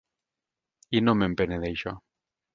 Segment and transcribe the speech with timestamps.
[0.99, 1.95] I no me'n penedeixo.